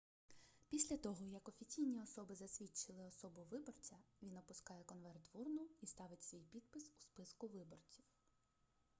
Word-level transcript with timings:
після 0.69 0.97
того 0.97 1.25
як 1.25 1.47
офіційні 1.47 2.01
особи 2.01 2.35
засвідчили 2.35 3.03
особу 3.03 3.41
виборця 3.51 3.95
він 4.23 4.37
опускає 4.37 4.83
конверт 4.83 5.33
в 5.33 5.37
урну 5.39 5.67
і 5.81 5.85
ставить 5.87 6.23
свій 6.23 6.43
підпис 6.51 6.91
у 6.97 7.01
списку 7.01 7.47
виборців 7.47 8.03